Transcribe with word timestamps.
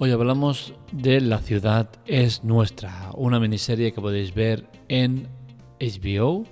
Hoy 0.00 0.12
hablamos 0.12 0.74
de 0.92 1.20
La 1.20 1.38
ciudad 1.38 1.90
es 2.06 2.44
nuestra, 2.44 3.10
una 3.14 3.40
miniserie 3.40 3.90
que 3.92 4.00
podéis 4.00 4.32
ver 4.32 4.64
en 4.86 5.26
HBO 5.80 6.44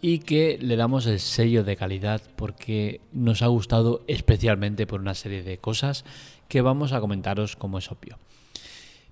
y 0.00 0.20
que 0.20 0.56
le 0.62 0.76
damos 0.76 1.06
el 1.06 1.18
sello 1.18 1.64
de 1.64 1.74
calidad 1.74 2.22
porque 2.36 3.00
nos 3.12 3.42
ha 3.42 3.48
gustado 3.48 4.04
especialmente 4.06 4.86
por 4.86 5.00
una 5.00 5.14
serie 5.14 5.42
de 5.42 5.58
cosas 5.58 6.04
que 6.46 6.60
vamos 6.60 6.92
a 6.92 7.00
comentaros 7.00 7.56
como 7.56 7.78
es 7.78 7.90
obvio. 7.90 8.18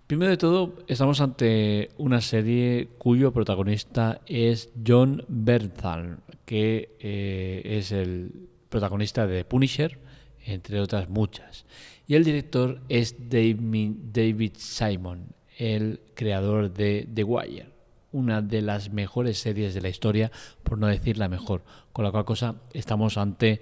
Primero 0.06 0.30
de 0.30 0.36
todo, 0.36 0.76
estamos 0.86 1.20
ante 1.20 1.90
una 1.98 2.20
serie 2.20 2.88
cuyo 2.96 3.32
protagonista 3.32 4.20
es 4.26 4.70
John 4.86 5.24
Bernthal, 5.26 6.20
que 6.44 6.94
eh, 7.00 7.62
es 7.64 7.90
el 7.90 8.48
protagonista 8.68 9.26
de 9.26 9.44
Punisher, 9.44 9.98
entre 10.48 10.80
otras 10.80 11.08
muchas. 11.08 11.64
Y 12.06 12.14
el 12.14 12.24
director 12.24 12.80
es 12.88 13.16
David 13.28 14.52
Simon, 14.56 15.34
el 15.58 16.00
creador 16.14 16.72
de 16.72 17.06
The 17.12 17.24
Wire, 17.24 17.66
una 18.12 18.40
de 18.40 18.62
las 18.62 18.90
mejores 18.90 19.38
series 19.38 19.74
de 19.74 19.82
la 19.82 19.90
historia, 19.90 20.32
por 20.62 20.78
no 20.78 20.86
decir 20.86 21.18
la 21.18 21.28
mejor. 21.28 21.62
Con 21.92 22.04
la 22.04 22.10
cual 22.10 22.24
cosa 22.24 22.54
estamos 22.72 23.18
ante 23.18 23.60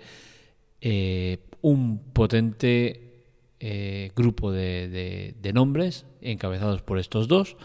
eh, 0.80 1.38
un 1.62 1.98
potente 2.12 3.24
eh, 3.59 4.12
grupo 4.14 4.52
de, 4.52 5.34
nombres 5.52 6.06
encabezados 6.20 6.82
por 6.82 6.98
estos 6.98 7.26
dos, 7.26 7.56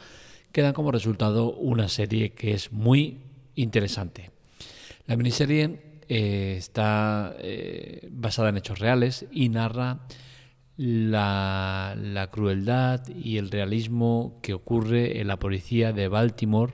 que 0.52 0.62
dan 0.62 0.74
como 0.74 0.92
resultado 0.92 1.54
una 1.54 1.90
serie 1.90 2.32
que 2.32 2.54
es 2.54 2.72
muy 2.72 3.20
interesante. 3.56 4.32
La 5.06 5.16
miniserie 5.16 5.91
eh, 6.14 6.56
está 6.58 7.36
basada 8.12 8.50
en 8.50 8.58
hechos 8.58 8.80
reales 8.80 9.26
y 9.32 9.50
narra 9.50 10.02
la, 10.78 12.30
crueldad 12.32 13.08
y 13.08 13.38
el 13.38 13.52
realismo 13.52 14.40
que 14.42 14.54
ocurre 14.54 15.22
en 15.22 15.28
la 15.28 15.38
policía 15.38 15.94
de 15.94 16.08
Baltimore 16.08 16.74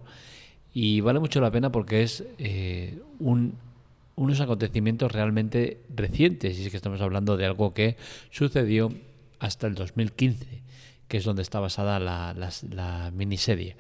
y 0.74 1.02
vale 1.02 1.20
mucho 1.20 1.42
la 1.42 1.52
pena 1.52 1.72
porque 1.72 2.04
es 2.04 2.24
eh, 2.38 3.02
unos 3.20 4.40
acontecimientos 4.40 5.12
realmente 5.12 5.82
recientes 5.94 6.58
y 6.58 6.64
es 6.66 6.72
que 6.72 6.78
estamos 6.78 7.02
hablando 7.02 7.36
de 7.38 7.46
algo 7.46 7.74
que 7.74 7.98
sucedió 8.30 8.94
hasta 9.40 9.68
el 9.68 9.76
2015 9.76 10.64
que 11.08 11.18
es 11.18 11.24
donde 11.24 11.42
está 11.42 11.60
basada 11.60 12.00
la, 12.00 13.12
miniserie. 13.14 13.78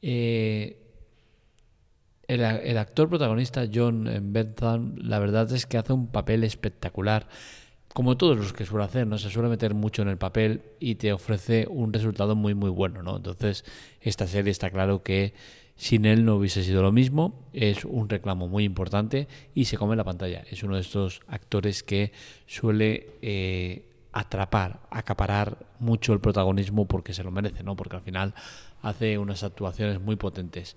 Eh, 0.00 0.81
el, 2.34 2.40
el, 2.40 2.78
actor 2.78 3.08
protagonista 3.08 3.66
John 3.72 4.08
Bentham 4.32 4.94
la 4.96 5.18
verdad 5.18 5.50
es 5.52 5.66
que 5.66 5.78
hace 5.78 5.92
un 5.92 6.06
papel 6.08 6.44
espectacular 6.44 7.26
como 7.92 8.16
todos 8.16 8.36
los 8.36 8.52
que 8.52 8.64
suele 8.64 8.84
hacer, 8.84 9.06
¿no? 9.06 9.18
Se 9.18 9.30
suele 9.30 9.48
meter 9.48 9.74
mucho 9.74 10.02
en 10.02 10.08
el 10.08 10.16
papel 10.16 10.62
y 10.80 10.94
te 10.94 11.12
ofrece 11.12 11.66
un 11.68 11.92
resultado 11.92 12.34
muy, 12.34 12.54
muy 12.54 12.70
bueno, 12.70 13.02
¿no? 13.02 13.16
Entonces, 13.16 13.64
esta 14.00 14.26
serie 14.26 14.50
está 14.50 14.70
claro 14.70 15.02
que 15.02 15.34
sin 15.76 16.06
él 16.06 16.24
no 16.24 16.36
hubiese 16.36 16.62
sido 16.62 16.82
lo 16.82 16.92
mismo, 16.92 17.34
es 17.52 17.84
un 17.84 18.08
reclamo 18.08 18.48
muy 18.48 18.64
importante 18.64 19.28
y 19.54 19.66
se 19.66 19.76
come 19.76 19.96
la 19.96 20.04
pantalla. 20.04 20.44
Es 20.50 20.62
uno 20.62 20.76
de 20.76 20.82
estos 20.82 21.22
actores 21.28 21.82
que 21.82 22.12
suele 22.46 23.10
eh, 23.20 23.84
atrapar, 24.12 24.80
acaparar 24.90 25.58
mucho 25.78 26.12
el 26.12 26.20
protagonismo 26.20 26.86
porque 26.86 27.14
se 27.14 27.24
lo 27.24 27.30
merece, 27.30 27.62
¿no? 27.62 27.76
Porque 27.76 27.96
al 27.96 28.02
final 28.02 28.34
hace 28.80 29.18
unas 29.18 29.42
actuaciones 29.42 30.00
muy 30.00 30.16
potentes. 30.16 30.76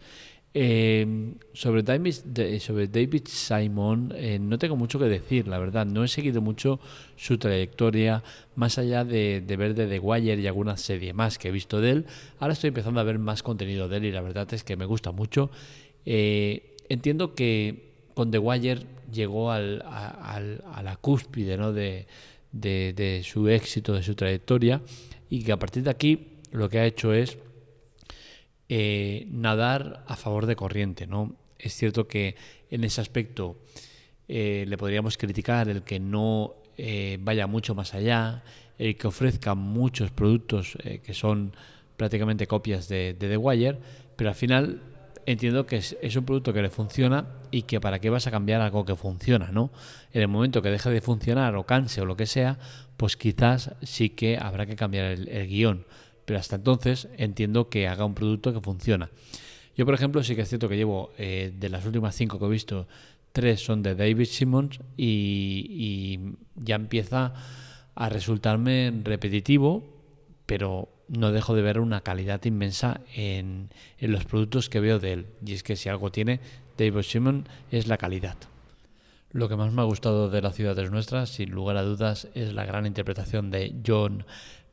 Eh, 0.58 1.34
sobre, 1.52 1.84
David, 1.84 2.14
sobre 2.62 2.88
David 2.88 3.24
Simon 3.28 4.14
eh, 4.16 4.40
no 4.40 4.58
tengo 4.58 4.78
mucho 4.78 4.98
que 4.98 5.04
decir, 5.04 5.50
la 5.50 5.60
verdad. 5.60 5.86
No 5.86 6.02
he 6.02 6.08
seguido 6.08 6.40
mucho 6.40 6.80
su 7.18 7.38
trayectoria, 7.38 8.24
más 8.56 8.78
allá 8.78 9.04
de, 9.04 9.44
ver 9.46 9.76
de 9.76 9.86
The 9.86 10.00
Wire 10.00 10.42
y 10.42 10.48
alguna 10.48 10.78
serie 10.78 11.12
más 11.12 11.38
que 11.38 11.50
he 11.50 11.52
visto 11.52 11.82
de 11.82 11.92
él. 11.92 12.06
Ahora 12.40 12.54
estoy 12.54 12.70
empezando 12.70 13.02
a 13.02 13.04
ver 13.04 13.20
más 13.20 13.44
contenido 13.44 13.90
de 13.90 13.98
él 13.98 14.06
y 14.06 14.12
la 14.14 14.22
verdad 14.22 14.48
es 14.54 14.64
que 14.64 14.78
me 14.78 14.86
gusta 14.86 15.12
mucho. 15.12 15.52
Eh, 16.06 16.78
entiendo 16.88 17.36
que 17.36 17.92
con 18.14 18.32
The 18.32 18.40
Wire 18.40 18.84
llegó 19.12 19.52
al, 19.52 19.82
a, 19.82 20.82
la 20.82 20.96
cúspide 20.96 21.58
¿no? 21.58 21.74
de, 21.74 22.08
de 22.54 23.22
su 23.26 23.50
éxito, 23.50 23.94
de 23.94 24.04
su 24.04 24.16
trayectoria 24.16 24.82
y 25.30 25.44
que 25.44 25.52
a 25.52 25.60
partir 25.60 25.84
de 25.84 25.90
aquí 25.90 26.28
lo 26.54 26.70
que 26.70 26.80
ha 26.80 26.86
hecho 26.86 27.12
es 27.12 27.38
eh, 28.68 29.28
nadar 29.30 30.04
a 30.08 30.16
favor 30.16 30.48
de 30.48 30.56
corriente, 30.56 31.06
¿no? 31.06 31.36
Es 31.60 31.74
cierto 31.76 32.08
que 32.08 32.36
en 32.72 32.84
ese 32.84 33.00
aspecto 33.00 33.58
eh, 34.28 34.66
le 34.68 34.76
podríamos 34.76 35.18
criticar 35.18 35.70
el 35.70 35.84
que 35.84 36.00
no 36.00 36.56
eh, 36.76 37.20
vaya 37.22 37.46
mucho 37.46 37.76
más 37.76 37.94
allá, 37.94 38.44
el 38.80 38.98
que 38.98 39.06
ofrezca 39.08 39.54
muchos 39.54 40.10
productos 40.10 40.78
que 41.04 41.14
son 41.14 41.54
prácticamente 41.96 42.48
copias 42.48 42.90
de, 42.90 43.16
The 43.18 43.38
Wire, 43.38 43.78
pero 44.16 44.32
al 44.32 44.36
final 44.36 44.82
entiendo 45.28 45.66
que 45.68 45.78
es, 45.78 46.16
un 46.16 46.26
producto 46.26 46.52
que 46.52 46.62
le 46.62 46.70
funciona 46.70 47.28
y 47.52 47.62
que 47.62 47.80
para 47.80 48.00
qué 48.00 48.10
vas 48.10 48.26
a 48.26 48.32
cambiar 48.32 48.62
algo 48.62 48.84
que 48.84 48.96
funciona, 48.96 49.52
¿no? 49.52 49.72
En 50.12 50.24
el 50.24 50.28
momento 50.28 50.62
que 50.62 50.70
deje 50.70 50.90
de 50.90 51.02
funcionar 51.02 51.56
o 51.56 51.66
canse 51.66 52.02
o 52.02 52.06
lo 52.06 52.18
que 52.18 52.26
sea, 52.26 52.58
pues 52.98 53.16
quizás 53.16 53.76
sí 53.84 54.10
que 54.10 54.38
habrá 54.38 54.66
que 54.66 54.76
cambiar 54.76 55.06
el 55.06 55.48
guion 55.48 55.86
pero 56.26 56.40
hasta 56.40 56.58
entonces 56.58 57.08
entiendo 57.18 57.70
que 57.70 57.88
haga 57.88 58.06
un 58.06 58.16
producto 58.16 58.54
que 58.54 58.62
funciona. 58.62 59.10
Yo, 59.78 59.86
por 59.86 59.94
ejemplo, 59.94 60.24
sí 60.24 60.36
que 60.36 60.42
es 60.42 60.50
cierto 60.50 60.70
que 60.70 60.78
llevo 60.78 61.12
eh, 61.18 61.54
de 61.58 61.70
las 61.70 61.86
últimas 61.86 62.16
cinco 62.16 62.40
que 62.40 62.46
he 62.46 62.50
visto, 62.50 62.88
tres 63.32 63.64
son 63.64 63.84
de 63.84 63.96
David 63.96 64.26
Simmons 64.26 64.80
y, 64.96 66.20
ya 66.56 66.76
empieza 66.76 67.34
a 67.94 68.10
resultarme 68.10 68.94
repetitivo, 69.04 69.84
pero 70.46 70.90
no 71.10 71.32
dejo 71.32 71.54
de 71.54 71.62
ver 71.62 71.80
una 71.80 72.02
calidad 72.02 72.44
inmensa 72.46 73.02
en, 73.14 73.70
en, 74.00 74.12
los 74.12 74.26
productos 74.26 74.70
que 74.70 74.80
veo 74.80 75.00
de 75.00 75.14
él. 75.14 75.26
Y 75.46 75.54
es 75.54 75.64
que 75.64 75.76
si 75.76 75.90
algo 75.90 76.12
tiene 76.12 76.40
David 76.78 77.02
Simmons 77.02 77.48
es 77.72 77.88
la 77.88 77.98
calidad. 77.98 78.38
Lo 79.32 79.50
que 79.50 79.58
más 79.58 79.74
me 79.74 79.82
ha 79.82 79.86
gustado 79.86 80.30
de 80.30 80.42
La 80.42 80.54
ciudad 80.54 80.80
es 80.80 80.92
nuestra, 80.92 81.26
sin 81.26 81.52
lugar 81.52 81.76
a 81.76 81.84
dudas, 81.84 82.30
es 82.36 82.54
la 82.54 82.66
gran 82.66 82.86
interpretación 82.86 83.52
de 83.52 83.76
John 83.86 84.26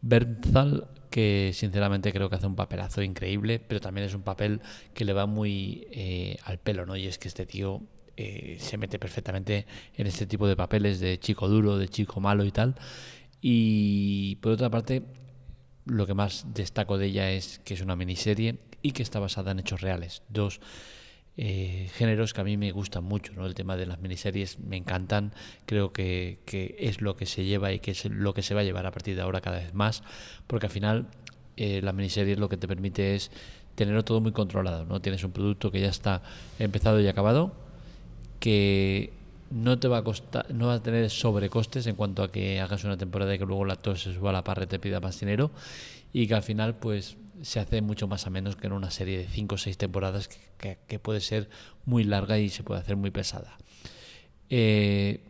Bernthal, 0.03 0.87
que 1.12 1.53
sinceramente 1.55 2.12
creo 2.12 2.28
que 2.28 2.37
hace 2.37 2.47
un 2.49 2.56
papelazo 2.56 3.03
increíble, 3.03 3.61
pero 3.61 3.81
también 3.81 4.06
es 4.09 4.15
un 4.15 4.23
papel 4.23 4.61
que 4.95 5.05
le 5.05 5.12
va 5.12 5.27
muy 5.27 5.87
eh, 5.93 6.39
al 6.45 6.59
pelo, 6.59 6.87
¿no? 6.87 6.97
Y 6.97 7.06
es 7.06 7.19
que 7.19 7.28
este 7.28 7.47
tío 7.47 7.83
eh, 8.17 8.56
se 8.59 8.78
mete 8.78 8.99
perfectamente 8.99 9.67
en 9.95 10.06
este 10.09 10.27
tipo 10.27 10.49
de 10.49 10.56
papeles 10.56 10.99
de 10.99 11.21
chico 11.21 11.49
duro, 11.49 11.78
de 11.78 11.89
chico 11.89 12.21
malo 12.21 12.45
y 12.45 12.51
tal. 12.51 12.75
Y 13.41 14.37
por 14.37 14.53
otra 14.53 14.71
parte, 14.71 15.03
lo 15.84 16.06
que 16.06 16.15
más 16.15 16.47
destaco 16.55 16.99
de 16.99 17.06
ella 17.06 17.31
es 17.31 17.61
que 17.61 17.75
es 17.75 17.83
una 17.83 17.95
miniserie 17.95 18.59
y 18.81 18.93
que 18.93 19.03
está 19.03 19.21
basada 19.21 19.53
en 19.53 19.61
hechos 19.61 19.83
reales. 19.83 20.22
Dos 20.28 20.61
eh, 21.37 21.88
géneros 21.94 22.34
que 22.34 22.41
a 22.43 22.44
mí 22.44 22.56
me 22.56 22.72
gustan 22.72 23.04
mucho, 23.04 23.32
¿no? 23.32 23.47
El 23.47 23.54
tema 23.54 23.76
de 23.76 23.87
las 23.87 24.00
miniseries 24.00 24.59
me 24.59 24.76
encantan, 24.76 25.32
creo 25.65 25.93
que, 25.93 26.38
es 26.78 27.00
lo 27.00 27.16
que 27.16 27.26
se 27.26 27.44
lleva 27.44 27.72
y 27.72 27.81
que 27.81 27.93
es 27.93 28.04
lo 28.04 28.34
que 28.34 28.43
se 28.43 28.54
va 28.54 28.60
a 28.60 28.65
llevar 28.65 28.87
a 28.87 28.91
partir 28.91 29.16
de 29.16 29.22
ahora 29.22 29.41
cada 29.41 29.59
vez 29.59 29.72
más, 29.72 30.03
porque 30.47 30.66
al 30.66 30.72
final 30.72 31.06
eh, 31.56 31.81
las 31.82 31.94
miniseries 31.94 32.38
lo 32.38 32.48
que 32.48 32.56
te 32.56 32.69
permite 32.69 33.15
es 33.15 33.31
tenerlo 33.75 34.04
todo 34.04 34.21
muy 34.21 34.32
controlado, 34.32 34.84
¿no? 34.84 35.00
Tienes 35.00 35.25
un 35.25 35.32
producto 35.32 35.71
que 35.71 35.81
ya 35.81 35.88
está 35.88 36.22
empezado 36.59 37.00
y 37.00 37.09
acabado, 37.09 37.54
que 38.38 39.12
no 39.53 39.79
te 39.79 39.87
va 39.87 39.99
a 39.99 40.05
costar, 40.05 40.53
no 40.53 40.69
va 40.69 40.75
a 40.75 40.83
tener 40.83 41.11
sobrecostes 41.11 41.87
en 41.87 41.95
cuanto 41.95 42.23
a 42.23 42.33
que 42.33 42.61
hagas 42.61 42.85
una 42.85 42.97
temporada 42.97 43.35
y 43.35 43.39
que 43.39 43.45
luego 43.45 43.65
la 43.65 43.77
tos 43.77 44.03
se 44.03 44.15
suba 44.15 44.31
a 44.31 44.33
la 44.33 44.45
parra 44.45 44.65
y 44.65 44.67
te 44.67 44.79
pida 44.79 45.01
más 45.01 45.21
dinero 45.21 45.51
y 46.13 46.27
que 46.27 46.35
al 46.35 46.43
final 46.43 46.77
pues 46.77 47.17
se 47.43 47.61
hace 47.61 47.83
mucho 47.83 48.09
más 48.09 48.27
a 48.27 48.31
menos 48.31 48.57
que 48.57 48.67
en 48.67 48.73
una 48.73 48.91
serie 48.91 49.19
de 49.19 49.27
5 49.27 49.55
o 49.55 49.59
6 49.59 49.77
temporadas 49.77 50.29
que, 50.29 50.99
puede 50.99 51.21
ser 51.21 51.51
muy 51.85 52.05
larga 52.05 52.39
y 52.39 52.49
se 52.49 52.63
puede 52.63 52.81
hacer 52.81 52.97
muy 52.97 53.10
pesada. 53.10 53.59
Eh, 54.49 55.21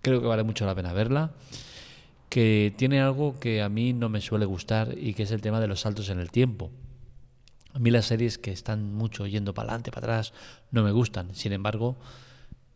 creo 0.00 0.20
que 0.20 0.26
vale 0.26 0.44
mucho 0.44 0.64
la 0.64 0.74
pena 0.74 0.92
verla, 0.92 1.32
que 2.28 2.72
tiene 2.76 3.00
algo 3.00 3.38
que 3.40 3.60
a 3.60 3.68
mí 3.68 3.92
no 3.92 4.08
me 4.08 4.20
suele 4.20 4.46
gustar 4.46 4.96
y 4.96 5.14
que 5.14 5.24
es 5.24 5.30
el 5.32 5.40
tema 5.40 5.60
de 5.60 5.66
los 5.66 5.80
saltos 5.80 6.08
en 6.10 6.20
el 6.20 6.30
tiempo. 6.30 6.70
A 7.74 7.78
mí 7.78 7.90
las 7.90 8.06
series 8.06 8.38
que 8.38 8.52
están 8.52 8.94
mucho 8.94 9.26
yendo 9.26 9.52
para 9.52 9.70
adelante, 9.70 9.90
para 9.90 10.06
atrás, 10.06 10.32
no 10.70 10.82
me 10.84 10.92
gustan. 10.92 11.34
Sin 11.34 11.52
embargo, 11.52 11.96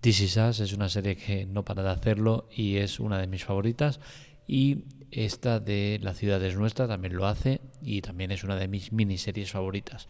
This 0.00 0.20
Is 0.20 0.37
Us 0.37 0.60
es 0.60 0.72
una 0.72 0.88
serie 0.88 1.16
que 1.16 1.46
no 1.46 1.64
para 1.64 1.82
de 1.82 1.90
hacerlo 1.90 2.48
y 2.54 2.76
es 2.76 3.00
una 3.00 3.19
de 3.19 3.26
mis 3.26 3.44
favoritas 3.44 4.00
y 4.46 4.84
esta 5.10 5.60
de 5.60 5.98
La 6.02 6.14
ciudad 6.14 6.43
es 6.43 6.56
nuestra 6.56 6.87
también 6.87 7.16
lo 7.16 7.26
hace 7.26 7.60
y 7.82 8.02
también 8.02 8.31
es 8.31 8.44
una 8.44 8.56
de 8.56 8.69
mis 8.69 8.93
miniseries 8.93 9.50
favoritas. 9.50 10.08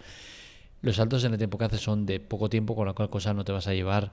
Los 0.82 0.96
saltos 0.96 1.24
en 1.24 1.32
el 1.32 1.38
tiempo 1.38 1.58
que 1.58 1.64
hace 1.64 1.78
son 1.78 2.06
de 2.06 2.20
poco 2.20 2.48
tiempo, 2.48 2.74
con 2.74 2.86
la 2.86 2.92
cual 2.92 3.10
cosa 3.10 3.32
no 3.34 3.44
te 3.44 3.52
vas 3.52 3.66
a 3.66 3.74
llevar 3.74 4.12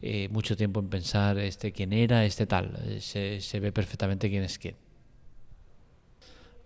eh, 0.00 0.28
mucho 0.30 0.56
tiempo 0.56 0.80
en 0.80 0.88
pensar 0.88 1.38
este 1.38 1.72
quién 1.72 1.92
era, 1.92 2.24
este 2.24 2.46
tal. 2.46 2.78
Eh, 2.86 3.00
se, 3.00 3.40
se 3.40 3.60
ve 3.60 3.72
perfectamente 3.72 4.30
quién 4.30 4.42
es 4.42 4.58
quién. 4.58 4.76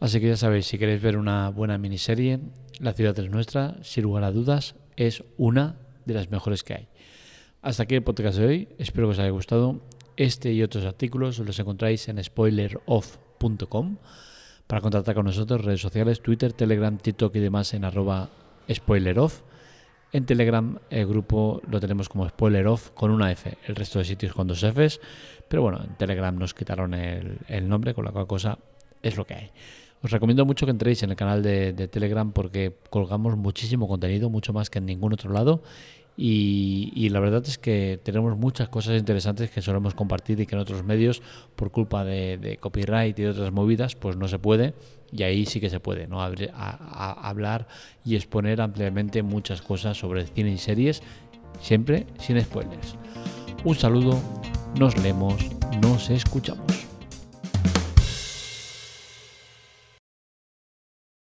Así 0.00 0.20
que 0.20 0.28
ya 0.28 0.36
sabéis, 0.36 0.66
si 0.66 0.78
queréis 0.78 1.02
ver 1.02 1.16
una 1.16 1.48
buena 1.50 1.76
miniserie, 1.78 2.40
La 2.78 2.92
ciudad 2.92 3.18
es 3.18 3.30
nuestra, 3.30 3.76
sin 3.82 4.04
lugar 4.04 4.22
a 4.22 4.30
dudas, 4.30 4.76
es 4.96 5.24
una 5.36 5.76
de 6.04 6.14
las 6.14 6.30
mejores 6.30 6.62
que 6.62 6.74
hay. 6.74 6.88
Hasta 7.60 7.82
aquí 7.82 7.96
el 7.96 8.02
podcast 8.02 8.38
de 8.38 8.46
hoy, 8.46 8.68
espero 8.78 9.08
que 9.08 9.12
os 9.12 9.18
haya 9.18 9.30
gustado. 9.30 9.80
Este 10.16 10.52
y 10.52 10.62
otros 10.62 10.84
artículos 10.84 11.40
los 11.40 11.58
encontráis 11.58 12.08
en 12.08 12.22
spoileroff.com. 12.22 13.96
Para 14.68 14.80
contactar 14.80 15.16
con 15.16 15.26
nosotros, 15.26 15.64
redes 15.64 15.80
sociales, 15.80 16.20
Twitter, 16.20 16.52
Telegram, 16.52 16.96
TikTok 16.96 17.34
y 17.34 17.40
demás 17.40 17.74
en 17.74 17.84
arroba 17.84 18.28
spoileroff. 18.72 19.40
En 20.12 20.24
Telegram 20.24 20.78
el 20.88 21.06
grupo 21.08 21.60
lo 21.68 21.80
tenemos 21.80 22.08
como 22.08 22.28
spoileroff 22.28 22.90
con 22.90 23.10
una 23.10 23.32
F, 23.32 23.58
el 23.66 23.74
resto 23.74 23.98
de 23.98 24.04
sitios 24.04 24.34
con 24.34 24.46
dos 24.46 24.62
Fs, 24.62 25.00
pero 25.48 25.62
bueno, 25.62 25.80
en 25.82 25.96
Telegram 25.96 26.34
nos 26.38 26.54
quitaron 26.54 26.94
el, 26.94 27.68
nombre, 27.68 27.92
con 27.92 28.04
la 28.04 28.12
cual 28.12 28.28
cosa 28.28 28.58
es 29.02 29.16
lo 29.16 29.26
que 29.26 29.34
hay. 29.34 29.50
Os 30.00 30.12
recomiendo 30.12 30.46
mucho 30.46 30.64
que 30.64 30.70
entréis 30.70 31.02
en 31.02 31.10
el 31.10 31.16
canal 31.16 31.42
de, 31.42 31.72
Telegram 31.88 32.30
porque 32.32 32.76
colgamos 32.88 33.36
muchísimo 33.36 33.88
contenido, 33.88 34.30
mucho 34.30 34.52
más 34.52 34.70
que 34.70 34.78
en 34.78 34.86
ningún 34.86 35.12
otro 35.12 35.32
lado. 35.32 35.62
Y, 36.20 37.08
la 37.10 37.20
verdad 37.20 37.44
es 37.46 37.58
que 37.58 38.00
tenemos 38.02 38.36
muchas 38.36 38.68
cosas 38.68 38.98
interesantes 38.98 39.52
que 39.52 39.62
solemos 39.62 39.94
compartir 39.94 40.40
y 40.40 40.46
que 40.46 40.56
en 40.56 40.60
otros 40.60 40.82
medios, 40.82 41.22
por 41.54 41.70
culpa 41.70 42.04
de, 42.04 42.58
copyright 42.60 43.16
y 43.16 43.22
de 43.22 43.28
otras 43.28 43.52
movidas, 43.52 43.94
pues 43.94 44.16
no 44.16 44.26
se 44.26 44.40
puede. 44.40 44.74
Y 45.12 45.22
ahí 45.22 45.46
sí 45.46 45.60
que 45.60 45.70
se 45.70 45.78
puede, 45.78 46.08
¿no? 46.08 46.20
hablar 46.20 47.68
y 48.04 48.16
exponer 48.16 48.60
ampliamente 48.60 49.22
muchas 49.22 49.62
cosas 49.62 49.96
sobre 49.96 50.26
cine 50.26 50.50
y 50.50 50.58
series, 50.58 51.04
siempre 51.60 52.06
sin 52.18 52.40
spoilers. 52.42 52.96
Un 53.64 53.76
saludo, 53.76 54.20
nos 54.76 54.98
leemos, 54.98 55.36
nos 55.80 56.10
escuchamos. 56.10 56.87